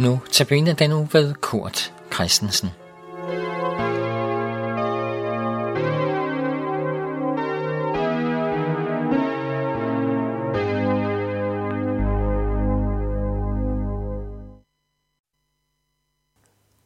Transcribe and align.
Nu 0.00 0.20
tabiner 0.32 0.74
den 0.74 0.92
uge 0.92 1.08
ved 1.12 1.34
Kurt 1.34 1.94
Christensen. 2.14 2.68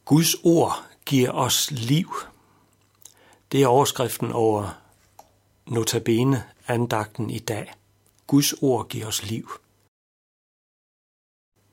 Guds 0.05 0.35
ord 0.43 0.85
giver 1.05 1.31
os 1.31 1.71
liv. 1.71 2.09
Det 3.51 3.63
er 3.63 3.67
overskriften 3.67 4.31
over 4.31 4.81
notabene 5.67 6.43
andagten 6.67 7.29
i 7.29 7.39
dag. 7.39 7.73
Guds 8.27 8.53
ord 8.53 8.89
giver 8.89 9.07
os 9.07 9.29
liv. 9.29 9.49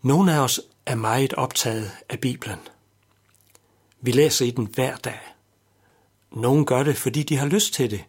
Nogle 0.03 0.35
af 0.35 0.39
os 0.39 0.61
er 0.87 0.95
meget 0.95 1.35
optaget 1.35 1.91
af 2.09 2.21
Bibelen. 2.21 2.59
Vi 4.01 4.13
læser 4.13 4.47
i 4.47 4.51
den 4.51 4.67
hver 4.67 4.97
dag. 4.97 5.21
Nogle 6.31 6.67
gør 6.67 6.83
det, 6.83 6.97
fordi 6.97 7.23
de 7.23 7.37
har 7.37 7.47
lyst 7.47 7.75
til 7.75 7.91
det. 7.91 8.05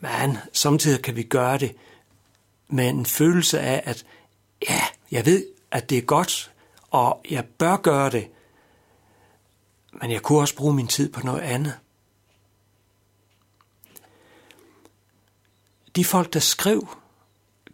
Men 0.00 0.38
samtidig 0.52 1.02
kan 1.02 1.16
vi 1.16 1.22
gøre 1.22 1.58
det 1.58 1.76
med 2.68 2.88
en 2.88 3.06
følelse 3.06 3.60
af, 3.60 3.82
at 3.84 4.06
ja, 4.68 4.80
jeg 5.10 5.26
ved, 5.26 5.46
at 5.70 5.90
det 5.90 5.98
er 5.98 6.02
godt, 6.02 6.52
og 6.90 7.20
jeg 7.30 7.44
bør 7.44 7.76
gøre 7.76 8.10
det, 8.10 8.30
men 9.92 10.10
jeg 10.10 10.22
kunne 10.22 10.38
også 10.38 10.56
bruge 10.56 10.74
min 10.74 10.86
tid 10.86 11.12
på 11.12 11.20
noget 11.20 11.40
andet. 11.40 11.78
De 15.96 16.04
folk, 16.04 16.32
der 16.32 16.40
skrev 16.40 16.88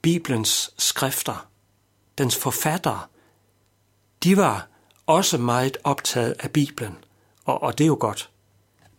Bibelens 0.02 0.74
skrifter, 0.78 1.48
dens 2.18 2.36
forfattere, 2.36 3.06
de 4.22 4.36
var 4.36 4.68
også 5.06 5.38
meget 5.38 5.76
optaget 5.84 6.34
af 6.40 6.50
Bibelen, 6.50 6.96
og, 7.44 7.62
og 7.62 7.78
det 7.78 7.84
er 7.84 7.88
jo 7.88 7.96
godt. 8.00 8.30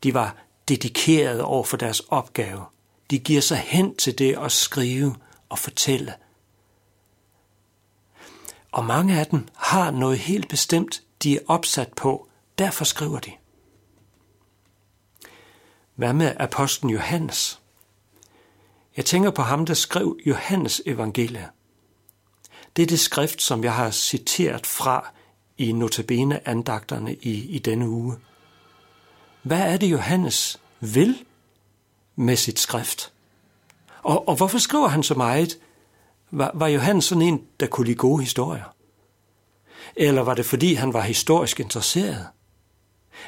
De 0.04 0.14
var 0.14 0.36
dedikeret 0.68 1.42
over 1.42 1.64
for 1.64 1.78
deres 1.78 2.00
opgave. 2.00 2.66
De 3.12 3.20
giver 3.20 3.42
sig 3.42 3.58
hen 3.58 3.96
til 3.96 4.18
det 4.18 4.38
at 4.38 4.52
skrive 4.52 5.16
og 5.50 5.60
fortælle. 5.60 6.14
Og 8.72 8.86
mange 8.86 9.20
af 9.20 9.26
dem 9.28 9.48
har 9.56 9.92
noget 9.92 10.20
helt 10.20 10.50
bestemt, 10.50 11.04
de 11.24 11.36
er 11.36 11.40
opsat 11.48 11.94
på, 11.94 12.28
derfor 12.58 12.86
skriver 12.86 13.20
de. 13.20 13.32
Hvad 15.96 16.14
med 16.14 16.36
apostlen 16.40 16.90
Johannes? 16.90 17.62
Jeg 18.98 19.06
tænker 19.06 19.32
på 19.32 19.42
ham, 19.42 19.66
der 19.66 19.74
skrev 19.74 20.18
Johannes 20.26 20.82
evangeliet. 20.86 21.50
Det 22.76 22.84
er 22.84 22.88
det 22.88 23.00
skrift, 23.00 23.42
som 23.42 23.64
jeg 23.64 23.74
har 23.74 23.92
citeret 23.92 24.68
fra 24.68 25.12
i 25.58 25.72
notabene 25.72 26.48
andagterne 26.48 27.16
i, 27.16 27.56
i 27.56 27.60
denne 27.60 27.90
uge. 27.90 28.16
Hvad 29.44 29.62
er 29.62 29.78
det, 29.78 29.92
Johannes 29.92 30.60
vil 30.80 31.26
med 32.16 32.36
sit 32.36 32.60
skrift? 32.60 33.14
Og, 34.04 34.28
og 34.28 34.36
hvorfor 34.36 34.58
skriver 34.58 34.88
han 34.88 35.04
så 35.04 35.14
meget? 35.14 35.60
Var, 36.32 36.52
var 36.54 36.68
Johannes 36.68 37.06
sådan 37.06 37.22
en, 37.22 37.44
der 37.60 37.68
kunne 37.68 37.86
lide 37.86 37.98
gode 37.98 38.24
historier? 38.24 38.76
Eller 39.96 40.22
var 40.22 40.34
det 40.34 40.46
fordi, 40.46 40.74
han 40.74 40.94
var 40.94 41.02
historisk 41.02 41.60
interesseret? 41.60 42.28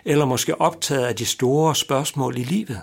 Eller 0.05 0.25
måske 0.25 0.61
optaget 0.61 1.05
af 1.05 1.15
de 1.15 1.25
store 1.25 1.75
spørgsmål 1.75 2.37
i 2.37 2.43
livet? 2.43 2.81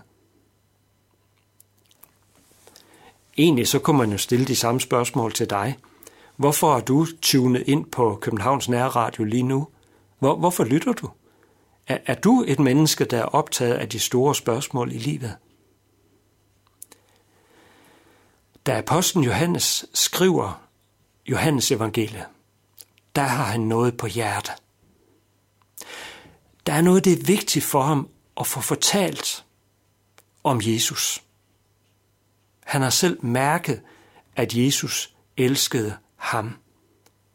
Egentlig 3.39 3.69
så 3.69 3.79
kunne 3.79 3.99
man 3.99 4.13
jo 4.13 4.19
stille 4.19 4.47
de 4.47 4.57
samme 4.57 4.81
spørgsmål 4.81 5.33
til 5.33 5.51
dig. 5.51 5.79
Hvorfor 6.37 6.77
er 6.77 6.81
du 6.81 7.07
tunet 7.23 7.63
ind 7.67 7.87
på 7.87 8.19
Københavns 8.23 8.69
Nærradio 8.69 9.25
lige 9.25 9.43
nu? 9.43 9.69
Hvor, 10.19 10.37
hvorfor 10.37 10.65
lytter 10.65 10.93
du? 10.93 11.11
Er, 11.87 11.99
er 12.07 12.15
du 12.15 12.45
et 12.47 12.59
menneske, 12.59 13.05
der 13.05 13.19
er 13.19 13.25
optaget 13.25 13.75
af 13.75 13.89
de 13.89 13.99
store 13.99 14.35
spørgsmål 14.35 14.93
i 14.93 14.99
livet? 14.99 15.37
Da 18.67 18.79
apostlen 18.79 19.25
Johannes 19.25 19.85
skriver 19.95 20.63
Johannes 21.27 21.71
evangeliet, 21.71 22.27
der 23.17 23.23
har 23.23 23.45
han 23.45 23.61
noget 23.61 23.97
på 23.97 24.07
hjertet. 24.07 24.53
Der 26.67 26.73
er 26.73 26.83
noget, 26.83 27.05
det 27.05 27.13
er 27.13 27.25
vigtigt 27.25 27.65
for 27.65 27.83
ham 27.83 28.09
at 28.41 28.47
få 28.47 28.61
fortalt 28.61 29.45
om 30.45 30.61
Jesus. 30.63 31.23
Han 32.65 32.83
har 32.83 32.91
selv 32.91 33.25
mærket, 33.25 33.83
at 34.37 34.55
Jesus 34.55 35.15
elskede 35.37 35.97
ham. 36.23 36.57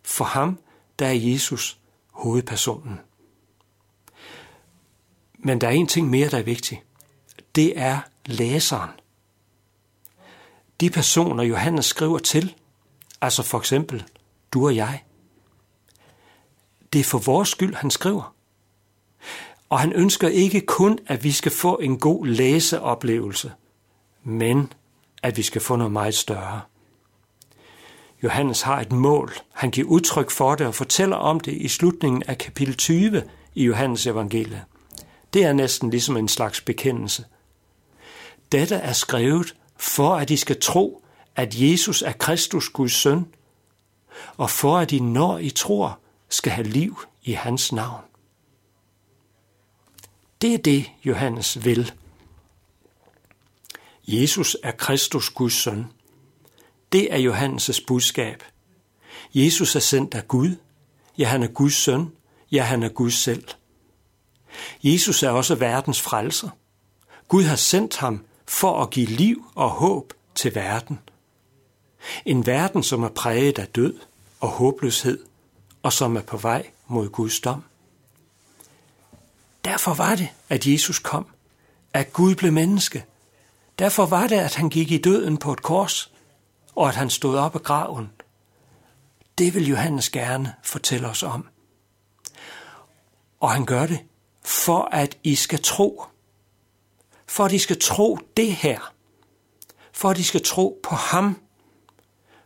For 0.04 0.26
ham, 0.26 0.60
der 1.00 1.08
er 1.08 1.14
Jesus 1.14 1.80
hovedpersonen. 2.12 3.00
Men 5.40 5.62
der 5.62 5.68
er 5.68 5.72
en 5.72 5.88
ting 5.88 6.10
mere, 6.10 6.30
der 6.30 6.38
er 6.38 6.44
vigtig. 6.44 6.84
Det 7.56 7.80
er 7.80 8.00
læseren. 8.26 8.90
De 10.80 10.90
personer, 10.90 11.44
Johannes 11.44 11.86
skriver 11.86 12.20
til, 12.20 12.56
altså 13.22 13.44
for 13.44 13.60
eksempel 13.60 14.04
du 14.52 14.66
og 14.66 14.76
jeg, 14.76 15.04
det 16.94 17.00
er 17.00 17.04
for 17.04 17.18
vores 17.18 17.50
skyld, 17.50 17.76
han 17.76 17.92
skriver. 17.92 18.36
Og 19.70 19.80
han 19.80 19.94
ønsker 19.94 20.28
ikke 20.28 20.62
kun, 20.62 21.00
at 21.08 21.24
vi 21.24 21.32
skal 21.32 21.52
få 21.52 21.78
en 21.78 22.00
god 22.00 22.26
læseoplevelse, 22.26 23.52
men 24.24 24.74
at 25.24 25.38
vi 25.38 25.44
skal 25.44 25.62
få 25.62 25.76
noget 25.76 25.92
meget 25.94 26.16
større. 26.16 26.62
Johannes 28.24 28.62
har 28.62 28.82
et 28.82 28.92
mål. 28.92 29.34
Han 29.54 29.72
giver 29.72 29.88
udtryk 29.88 30.32
for 30.32 30.56
det 30.56 30.68
og 30.68 30.76
fortæller 30.76 31.16
om 31.16 31.40
det 31.40 31.54
i 31.54 31.68
slutningen 31.68 32.24
af 32.24 32.38
kapitel 32.38 32.76
20 32.76 33.24
i 33.56 33.64
Johannes 33.64 34.08
evangelie. 34.08 34.66
Det 35.34 35.44
er 35.44 35.54
næsten 35.54 35.90
ligesom 35.90 36.18
en 36.18 36.28
slags 36.28 36.62
bekendelse. 36.62 37.26
Dette 38.52 38.76
er 38.76 38.94
skrevet 38.94 39.56
for, 39.78 40.16
at 40.16 40.30
de 40.30 40.38
skal 40.38 40.60
tro, 40.60 41.04
at 41.36 41.56
Jesus 41.56 42.02
er 42.02 42.12
Kristus 42.12 42.70
Guds 42.70 42.94
søn, 42.94 43.26
og 44.38 44.50
for 44.50 44.78
at 44.78 44.90
de, 44.90 45.00
når 45.00 45.38
I 45.38 45.50
tror, 45.50 46.00
skal 46.30 46.52
have 46.52 46.68
liv 46.68 47.00
i 47.24 47.32
hans 47.32 47.72
navn. 47.72 48.02
Det 50.42 50.54
er 50.54 50.58
det, 50.58 50.92
Johannes 51.06 51.66
vil. 51.66 51.94
Jesus 54.08 54.58
er 54.64 54.72
Kristus 54.72 55.30
Guds 55.30 55.54
søn. 55.54 55.86
Det 56.92 57.14
er 57.14 57.32
Johannes' 57.32 57.86
budskab. 57.88 58.44
Jesus 59.34 59.76
er 59.76 59.80
sendt 59.80 60.16
af 60.16 60.28
Gud. 60.28 60.56
Ja, 61.18 61.26
han 61.26 61.44
er 61.44 61.48
Guds 61.48 61.74
søn. 61.76 62.12
Ja, 62.52 62.64
han 62.64 62.84
er 62.84 62.90
Gud 62.90 63.12
selv. 63.12 63.44
Jesus 64.84 65.24
er 65.24 65.30
også 65.30 65.56
verdens 65.56 66.02
frelser. 66.02 66.50
Gud 67.28 67.44
har 67.44 67.56
sendt 67.56 67.98
ham 67.98 68.26
for 68.46 68.82
at 68.82 68.90
give 68.90 69.08
liv 69.08 69.46
og 69.56 69.70
håb 69.70 70.14
til 70.36 70.56
verden. 70.56 71.00
En 72.26 72.46
verden, 72.46 72.84
som 72.84 73.04
er 73.04 73.10
præget 73.10 73.60
af 73.60 73.68
død 73.68 74.00
og 74.40 74.50
håbløshed, 74.50 75.20
og 75.84 75.94
som 75.94 76.16
er 76.16 76.22
på 76.22 76.38
vej 76.38 76.72
mod 76.88 77.10
Guds 77.10 77.40
dom. 77.40 77.64
Derfor 79.66 79.94
var 79.94 80.16
det, 80.16 80.30
at 80.50 80.68
Jesus 80.68 81.00
kom, 81.00 81.26
at 81.94 82.14
Gud 82.14 82.36
blev 82.36 82.54
menneske. 82.54 83.06
Derfor 83.80 84.06
var 84.06 84.28
det, 84.28 84.36
at 84.36 84.56
han 84.56 84.70
gik 84.70 84.92
i 84.92 84.98
døden 84.98 85.38
på 85.38 85.54
et 85.54 85.62
kors, 85.62 86.12
og 86.78 86.90
at 86.90 86.96
han 86.96 87.10
stod 87.10 87.38
op 87.38 87.56
af 87.56 87.64
graven. 87.64 88.12
Det 89.38 89.54
vil 89.54 89.68
Johannes 89.68 90.10
gerne 90.10 90.54
fortælle 90.64 91.08
os 91.08 91.24
om. 91.24 91.48
Og 93.40 93.52
han 93.52 93.66
gør 93.66 93.86
det, 93.86 94.00
for 94.46 94.90
at 94.92 95.18
I 95.24 95.36
skal 95.36 95.60
tro. 95.64 96.04
For 97.28 97.46
at 97.46 97.52
I 97.52 97.58
skal 97.58 97.80
tro 97.80 98.20
det 98.38 98.54
her. 98.54 98.94
For 99.92 100.10
at 100.10 100.18
I 100.18 100.24
skal 100.24 100.44
tro 100.44 100.80
på 100.84 100.96
ham. 100.96 101.42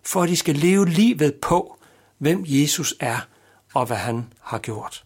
For 0.03 0.23
at 0.23 0.29
I 0.29 0.35
skal 0.35 0.55
leve 0.55 0.89
livet 0.89 1.35
på, 1.35 1.77
hvem 2.17 2.43
Jesus 2.47 2.95
er 2.99 3.19
og 3.73 3.85
hvad 3.85 3.97
han 3.97 4.33
har 4.41 4.59
gjort 4.59 5.05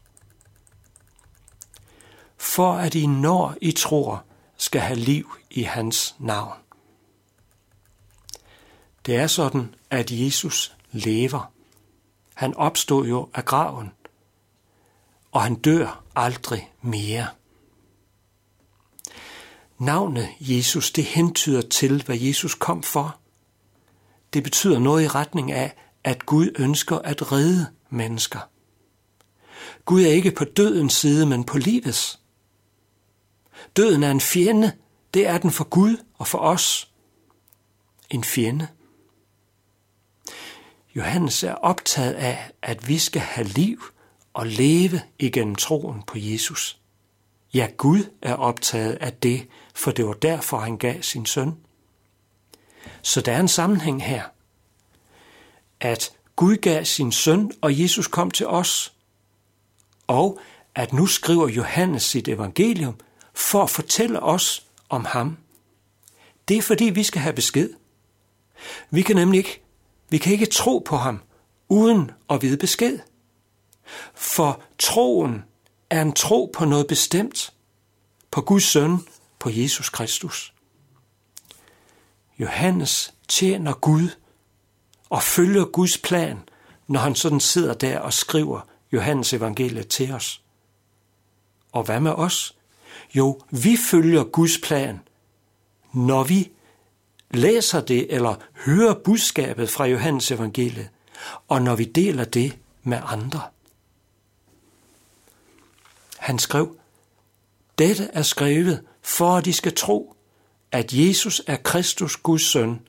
for 2.45 2.73
at 2.73 2.95
I, 2.95 3.05
når 3.05 3.55
I 3.61 3.71
tror, 3.71 4.23
skal 4.57 4.81
have 4.81 4.99
liv 4.99 5.35
i 5.49 5.63
hans 5.63 6.15
navn. 6.19 6.64
Det 9.05 9.15
er 9.15 9.27
sådan, 9.27 9.75
at 9.89 10.11
Jesus 10.11 10.75
lever. 10.91 11.51
Han 12.33 12.53
opstod 12.53 13.07
jo 13.07 13.29
af 13.33 13.45
graven, 13.45 13.91
og 15.31 15.41
han 15.41 15.55
dør 15.55 16.03
aldrig 16.15 16.73
mere. 16.81 17.27
Navnet 19.77 20.29
Jesus, 20.39 20.91
det 20.91 21.03
hentyder 21.03 21.61
til, 21.61 22.03
hvad 22.03 22.17
Jesus 22.17 22.55
kom 22.55 22.83
for. 22.83 23.19
Det 24.33 24.43
betyder 24.43 24.79
noget 24.79 25.03
i 25.03 25.07
retning 25.07 25.51
af, 25.51 25.75
at 26.03 26.25
Gud 26.25 26.49
ønsker 26.55 26.97
at 26.97 27.31
redde 27.31 27.67
mennesker. 27.89 28.39
Gud 29.85 30.01
er 30.01 30.11
ikke 30.11 30.31
på 30.31 30.43
dødens 30.43 30.93
side, 30.93 31.25
men 31.25 31.43
på 31.43 31.57
livets. 31.57 32.19
Døden 33.77 34.03
er 34.03 34.11
en 34.11 34.21
fjende. 34.21 34.71
Det 35.13 35.27
er 35.27 35.37
den 35.37 35.51
for 35.51 35.63
Gud 35.63 35.97
og 36.17 36.27
for 36.27 36.37
os. 36.37 36.91
En 38.09 38.23
fjende. 38.23 38.67
Johannes 40.95 41.43
er 41.43 41.53
optaget 41.53 42.13
af, 42.13 42.51
at 42.61 42.87
vi 42.87 42.97
skal 42.97 43.21
have 43.21 43.47
liv 43.47 43.83
og 44.33 44.47
leve 44.47 45.01
igennem 45.19 45.55
troen 45.55 46.03
på 46.07 46.17
Jesus. 46.17 46.79
Ja, 47.53 47.67
Gud 47.77 48.03
er 48.21 48.33
optaget 48.33 48.93
af 48.93 49.13
det, 49.13 49.47
for 49.75 49.91
det 49.91 50.05
var 50.05 50.13
derfor, 50.13 50.59
han 50.59 50.77
gav 50.77 51.01
sin 51.01 51.25
søn. 51.25 51.57
Så 53.01 53.21
der 53.21 53.31
er 53.31 53.39
en 53.39 53.47
sammenhæng 53.47 54.03
her. 54.03 54.23
At 55.79 56.11
Gud 56.35 56.55
gav 56.55 56.85
sin 56.85 57.11
søn, 57.11 57.51
og 57.61 57.81
Jesus 57.81 58.07
kom 58.07 58.31
til 58.31 58.47
os. 58.47 58.93
Og 60.07 60.39
at 60.75 60.93
nu 60.93 61.05
skriver 61.05 61.47
Johannes 61.47 62.03
sit 62.03 62.27
evangelium 62.27 62.99
for 63.33 63.63
at 63.63 63.69
fortælle 63.69 64.19
os 64.19 64.65
om 64.89 65.05
ham. 65.05 65.37
Det 66.47 66.57
er 66.57 66.61
fordi, 66.61 66.85
vi 66.85 67.03
skal 67.03 67.21
have 67.21 67.33
besked. 67.33 67.69
Vi 68.89 69.01
kan 69.01 69.15
nemlig 69.15 69.37
ikke, 69.37 69.64
vi 70.09 70.17
kan 70.17 70.33
ikke 70.33 70.45
tro 70.45 70.79
på 70.85 70.97
ham, 70.97 71.19
uden 71.69 72.11
at 72.29 72.41
vide 72.41 72.57
besked. 72.57 72.99
For 74.13 74.61
troen 74.79 75.43
er 75.89 76.01
en 76.01 76.13
tro 76.13 76.51
på 76.53 76.65
noget 76.65 76.87
bestemt, 76.87 77.53
på 78.31 78.41
Guds 78.41 78.63
søn, 78.63 78.97
på 79.39 79.49
Jesus 79.49 79.89
Kristus. 79.89 80.53
Johannes 82.39 83.13
tjener 83.27 83.73
Gud 83.73 84.09
og 85.09 85.23
følger 85.23 85.65
Guds 85.65 85.97
plan, 85.97 86.39
når 86.87 86.99
han 86.99 87.15
sådan 87.15 87.39
sidder 87.39 87.73
der 87.73 87.99
og 87.99 88.13
skriver 88.13 88.61
Johannes 88.91 89.33
evangeliet 89.33 89.87
til 89.87 90.11
os. 90.11 90.41
Og 91.71 91.83
hvad 91.83 91.99
med 91.99 92.11
os? 92.11 92.55
Jo, 93.15 93.41
vi 93.49 93.77
følger 93.91 94.23
Guds 94.23 94.57
plan, 94.63 94.99
når 95.93 96.23
vi 96.23 96.51
læser 97.35 97.81
det 97.81 98.13
eller 98.13 98.35
hører 98.65 98.93
budskabet 98.93 99.69
fra 99.69 99.85
Johannes 99.85 100.31
evangeliet, 100.31 100.89
og 101.47 101.61
når 101.61 101.75
vi 101.75 101.83
deler 101.83 102.23
det 102.23 102.57
med 102.83 102.99
andre. 103.05 103.41
Han 106.17 106.39
skrev, 106.39 106.77
dette 107.77 108.09
er 108.13 108.21
skrevet 108.21 108.83
for 109.01 109.35
at 109.37 109.45
de 109.45 109.53
skal 109.53 109.75
tro, 109.75 110.15
at 110.71 110.93
Jesus 110.93 111.41
er 111.47 111.55
Kristus 111.55 112.17
Guds 112.17 112.41
søn, 112.41 112.79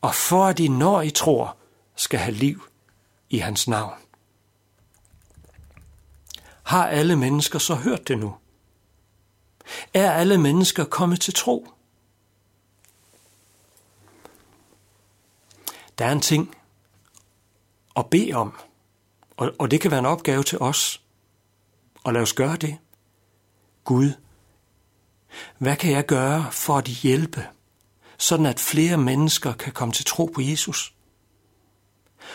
og 0.00 0.14
for 0.14 0.46
at 0.46 0.58
de, 0.58 0.68
når 0.68 1.02
I 1.02 1.10
tror, 1.10 1.56
skal 1.96 2.18
have 2.18 2.34
liv 2.34 2.62
i 3.30 3.38
hans 3.38 3.68
navn. 3.68 3.98
Har 6.62 6.86
alle 6.86 7.16
mennesker 7.16 7.58
så 7.58 7.74
hørt 7.74 8.08
det 8.08 8.18
nu? 8.18 8.34
Er 9.94 10.12
alle 10.12 10.38
mennesker 10.38 10.84
kommet 10.84 11.20
til 11.20 11.34
tro? 11.34 11.68
Der 16.00 16.06
er 16.06 16.12
en 16.12 16.20
ting 16.20 16.56
at 17.96 18.10
bede 18.10 18.32
om, 18.32 18.54
og 19.36 19.52
og 19.58 19.70
det 19.70 19.80
kan 19.80 19.90
være 19.90 20.00
en 20.00 20.06
opgave 20.06 20.42
til 20.42 20.58
os. 20.58 21.02
Og 22.04 22.12
lad 22.12 22.22
os 22.22 22.32
gøre 22.32 22.56
det. 22.56 22.78
Gud, 23.84 24.12
hvad 25.58 25.76
kan 25.76 25.92
jeg 25.92 26.06
gøre 26.06 26.52
for 26.52 26.78
at 26.78 26.84
hjælpe, 26.84 27.46
sådan 28.18 28.46
at 28.46 28.60
flere 28.60 28.96
mennesker 28.96 29.52
kan 29.52 29.72
komme 29.72 29.92
til 29.94 30.04
tro 30.04 30.24
på 30.34 30.40
Jesus? 30.40 30.94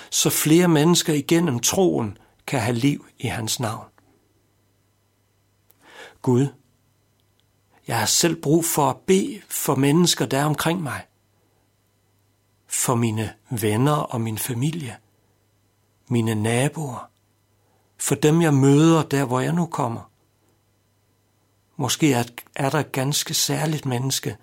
Så 0.09 0.29
flere 0.29 0.67
mennesker 0.67 1.13
igennem 1.13 1.59
troen 1.59 2.17
kan 2.47 2.61
have 2.61 2.75
liv 2.75 3.05
i 3.17 3.27
hans 3.27 3.59
navn. 3.59 3.87
Gud, 6.21 6.47
jeg 7.87 7.99
har 7.99 8.05
selv 8.05 8.41
brug 8.41 8.65
for 8.65 8.89
at 8.89 8.97
bede 8.97 9.41
for 9.49 9.75
mennesker, 9.75 10.25
der 10.25 10.39
er 10.39 10.45
omkring 10.45 10.81
mig. 10.83 11.05
For 12.75 12.95
mine 12.95 13.33
venner 13.49 13.91
og 13.91 14.21
min 14.21 14.37
familie. 14.37 14.97
Mine 16.07 16.35
naboer. 16.35 17.09
For 17.97 18.15
dem, 18.15 18.41
jeg 18.41 18.53
møder 18.53 19.03
der, 19.03 19.25
hvor 19.25 19.39
jeg 19.39 19.53
nu 19.53 19.65
kommer. 19.65 20.11
Måske 21.75 22.13
er, 22.13 22.69
der 22.69 22.79
et 22.79 22.91
ganske 22.91 23.33
særligt 23.33 23.85
menneske, 23.85 24.37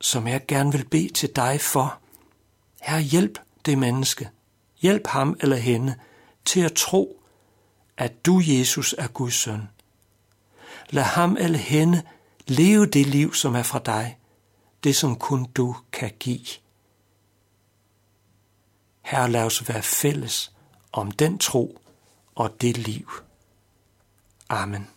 som 0.00 0.26
jeg 0.26 0.46
gerne 0.48 0.72
vil 0.72 0.84
bede 0.84 1.12
til 1.12 1.36
dig 1.36 1.60
for. 1.60 1.98
Her 2.82 2.98
hjælp 2.98 3.38
det 3.66 3.78
menneske. 3.78 4.30
Hjælp 4.80 5.06
ham 5.06 5.36
eller 5.40 5.56
hende 5.56 5.94
til 6.44 6.60
at 6.60 6.72
tro, 6.72 7.22
at 7.96 8.26
du, 8.26 8.42
Jesus, 8.44 8.94
er 8.98 9.08
Guds 9.08 9.34
søn. 9.34 9.68
Lad 10.90 11.02
ham 11.02 11.36
eller 11.40 11.58
hende 11.58 12.02
leve 12.46 12.86
det 12.86 13.06
liv, 13.06 13.34
som 13.34 13.54
er 13.54 13.62
fra 13.62 13.78
dig, 13.78 14.18
det 14.84 14.96
som 14.96 15.16
kun 15.16 15.44
du 15.44 15.76
kan 15.92 16.12
give. 16.20 16.61
Herre, 19.02 19.30
lad 19.30 19.44
os 19.44 19.68
være 19.68 19.82
fælles 19.82 20.52
om 20.92 21.10
den 21.10 21.38
tro 21.38 21.80
og 22.34 22.60
det 22.60 22.78
liv. 22.78 23.10
Amen. 24.48 24.88